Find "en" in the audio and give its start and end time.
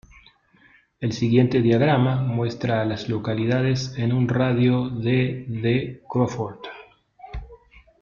3.99-4.13